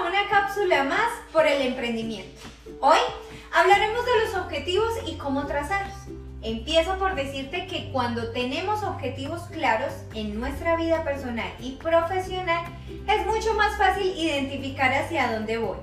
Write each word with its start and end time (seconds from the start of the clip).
una 0.00 0.28
cápsula 0.28 0.82
más 0.84 1.10
por 1.32 1.46
el 1.46 1.62
emprendimiento. 1.62 2.40
Hoy 2.80 2.98
hablaremos 3.52 4.04
de 4.04 4.24
los 4.24 4.34
objetivos 4.34 4.92
y 5.06 5.14
cómo 5.14 5.46
trazarlos. 5.46 5.94
Empiezo 6.42 6.98
por 6.98 7.14
decirte 7.14 7.68
que 7.68 7.90
cuando 7.92 8.32
tenemos 8.32 8.82
objetivos 8.82 9.42
claros 9.52 9.92
en 10.14 10.40
nuestra 10.40 10.76
vida 10.76 11.04
personal 11.04 11.50
y 11.60 11.72
profesional, 11.72 12.64
es 13.08 13.26
mucho 13.26 13.54
más 13.54 13.78
fácil 13.78 14.12
identificar 14.16 14.92
hacia 14.92 15.32
dónde 15.32 15.58
voy, 15.58 15.78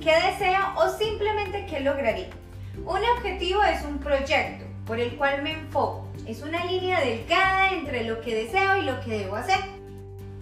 qué 0.00 0.12
deseo 0.12 0.60
o 0.76 0.90
simplemente 0.90 1.64
qué 1.64 1.80
lograré. 1.80 2.28
Un 2.84 3.00
objetivo 3.16 3.62
es 3.64 3.82
un 3.84 4.00
proyecto 4.00 4.66
por 4.86 5.00
el 5.00 5.16
cual 5.16 5.42
me 5.42 5.52
enfoco. 5.52 6.08
Es 6.26 6.42
una 6.42 6.64
línea 6.66 7.00
delgada 7.00 7.70
entre 7.70 8.04
lo 8.04 8.20
que 8.20 8.34
deseo 8.34 8.76
y 8.76 8.82
lo 8.82 9.00
que 9.00 9.18
debo 9.18 9.36
hacer. 9.36 9.81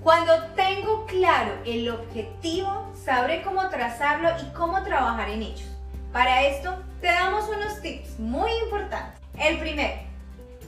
Cuando 0.03 0.33
tengo 0.57 1.05
claro 1.05 1.53
el 1.67 1.91
objetivo, 1.91 2.91
sabré 3.05 3.43
cómo 3.43 3.69
trazarlo 3.69 4.31
y 4.41 4.51
cómo 4.55 4.83
trabajar 4.83 5.29
en 5.29 5.43
ellos. 5.43 5.69
Para 6.11 6.45
esto, 6.47 6.75
te 7.03 7.09
damos 7.09 7.47
unos 7.51 7.83
tips 7.83 8.19
muy 8.19 8.51
importantes. 8.65 9.21
El 9.39 9.59
primero, 9.59 10.01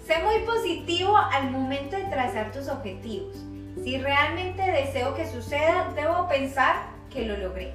sé 0.07 0.23
muy 0.23 0.41
positivo 0.41 1.17
al 1.17 1.51
momento 1.51 1.97
de 1.97 2.05
trazar 2.05 2.53
tus 2.53 2.69
objetivos. 2.69 3.35
Si 3.83 3.97
realmente 3.97 4.71
deseo 4.71 5.15
que 5.15 5.27
suceda, 5.27 5.91
debo 5.97 6.29
pensar 6.29 6.83
que 7.11 7.25
lo 7.25 7.39
logré. 7.39 7.73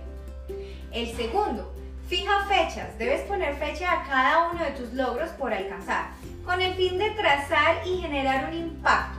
El 0.92 1.12
segundo, 1.16 1.74
fija 2.08 2.46
fechas. 2.46 2.96
Debes 3.00 3.22
poner 3.22 3.56
fecha 3.56 3.94
a 3.94 4.04
cada 4.04 4.52
uno 4.52 4.64
de 4.64 4.72
tus 4.72 4.94
logros 4.94 5.32
por 5.32 5.52
alcanzar, 5.52 6.10
con 6.46 6.62
el 6.62 6.76
fin 6.76 7.00
de 7.00 7.10
trazar 7.12 7.78
y 7.84 7.98
generar 7.98 8.48
un 8.48 8.54
impacto. 8.54 9.17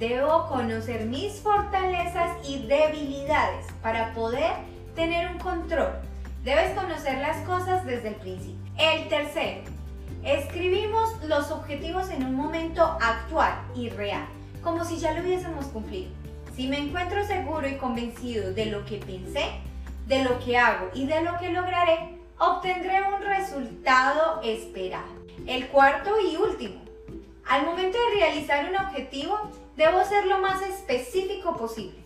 Debo 0.00 0.48
conocer 0.48 1.04
mis 1.04 1.34
fortalezas 1.40 2.30
y 2.48 2.66
debilidades 2.66 3.66
para 3.82 4.14
poder 4.14 4.50
tener 4.96 5.30
un 5.30 5.38
control. 5.38 5.92
Debes 6.42 6.72
conocer 6.72 7.18
las 7.18 7.36
cosas 7.46 7.84
desde 7.84 8.08
el 8.08 8.14
principio. 8.14 8.72
El 8.78 9.08
tercero, 9.08 9.60
Escribimos 10.24 11.22
los 11.24 11.50
objetivos 11.50 12.08
en 12.08 12.24
un 12.24 12.34
momento 12.34 12.82
actual 12.82 13.54
y 13.74 13.90
real, 13.90 14.26
como 14.62 14.84
si 14.86 14.98
ya 14.98 15.12
lo 15.12 15.20
hubiésemos 15.20 15.66
cumplido. 15.66 16.10
Si 16.56 16.66
me 16.66 16.78
encuentro 16.78 17.22
seguro 17.26 17.68
y 17.68 17.76
convencido 17.76 18.54
de 18.54 18.66
lo 18.66 18.84
que 18.86 18.98
pensé, 18.98 19.50
de 20.06 20.24
lo 20.24 20.38
que 20.40 20.56
hago 20.56 20.90
y 20.94 21.06
de 21.06 21.22
lo 21.22 21.38
que 21.38 21.50
lograré, 21.50 22.18
obtendré 22.38 23.02
un 23.02 23.22
resultado 23.22 24.40
esperado. 24.42 25.08
El 25.46 25.68
cuarto 25.68 26.10
y 26.20 26.36
último. 26.36 26.80
Al 27.46 27.66
momento 27.66 27.98
de 27.98 28.20
realizar 28.20 28.66
un 28.68 28.76
objetivo, 28.76 29.50
debo 29.80 30.04
ser 30.04 30.26
lo 30.26 30.40
más 30.40 30.60
específico 30.60 31.56
posible 31.56 31.96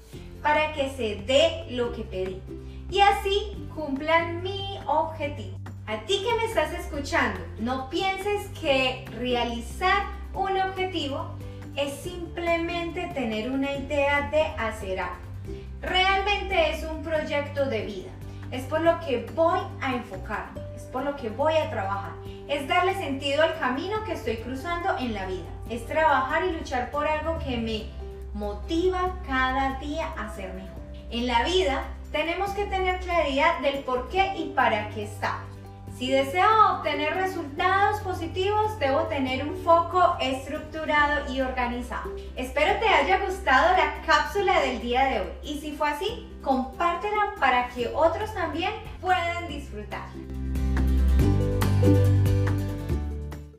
para 0.45 0.73
que 0.75 0.91
se 0.91 1.17
dé 1.27 1.65
lo 1.71 1.93
que 1.93 2.03
pedí 2.03 2.41
y 2.89 3.01
así 3.01 3.67
cumplan 3.75 4.45
mi 4.45 4.79
objetivo. 4.87 5.59
A 5.89 5.99
ti 6.07 6.23
que 6.23 6.37
me 6.37 6.45
estás 6.45 6.73
escuchando, 6.73 7.41
no 7.59 7.91
pienses 7.91 8.47
que 8.61 9.05
realizar 9.19 10.05
un 10.35 10.57
objetivo 10.57 11.35
es 11.75 11.95
simplemente 11.95 13.11
tener 13.13 13.51
una 13.51 13.73
idea 13.73 14.31
de 14.31 14.43
hacer 14.43 15.01
algo. 15.01 15.17
Realmente 15.83 16.71
es 16.71 16.85
un 16.85 17.03
proyecto 17.03 17.65
de 17.67 17.87
vida. 17.87 18.11
Es 18.53 18.63
por 18.67 18.83
lo 18.83 19.01
que 19.01 19.27
voy 19.35 19.59
a 19.81 19.97
enfocarme, 19.97 20.61
por 20.95 21.03
lo 21.03 21.17
que 21.17 21.29
voy 21.29 21.55
a 21.55 21.69
trabajar. 21.71 22.13
Es 22.47 22.69
darle 22.69 22.95
sentido 22.95 23.43
al 23.43 23.59
camino 23.59 24.05
que 24.05 24.13
estoy 24.13 24.37
cruzando 24.37 24.97
en 24.99 25.13
la 25.13 25.27
vida. 25.27 25.49
Es 25.69 25.85
trabajar 25.87 26.45
y 26.45 26.53
luchar 26.53 26.93
por 26.93 27.05
algo 27.05 27.37
que 27.41 27.57
me 27.57 27.87
motiva 28.33 29.17
cada 29.27 29.81
día 29.81 30.07
a 30.17 30.33
ser 30.33 30.55
mejor. 30.55 30.81
En 31.11 31.27
la 31.27 31.43
vida 31.43 31.83
tenemos 32.13 32.51
que 32.53 32.67
tener 32.67 33.01
claridad 33.01 33.59
del 33.59 33.81
por 33.81 34.09
qué 34.09 34.37
y 34.37 34.53
para 34.55 34.89
qué 34.91 35.03
estamos. 35.03 35.49
Si 35.99 36.11
deseo 36.11 36.47
obtener 36.77 37.15
resultados 37.15 38.01
positivos, 38.01 38.79
debo 38.79 39.03
tener 39.03 39.45
un 39.45 39.57
foco 39.65 40.17
estructurado 40.21 41.33
y 41.33 41.41
organizado. 41.41 42.11
Espero 42.37 42.79
te 42.79 42.89
haya 42.89 43.19
gustado 43.19 43.77
la 43.77 44.01
cápsula 44.07 44.61
del 44.61 44.81
día 44.81 45.05
de 45.07 45.21
hoy 45.21 45.33
y 45.43 45.59
si 45.59 45.73
fue 45.73 45.91
así, 45.91 46.29
compártela 46.41 47.35
para 47.41 47.69
que 47.69 47.89
otros 47.89 48.33
también 48.33 48.73
puedan 49.01 49.49
disfrutar. 49.49 50.07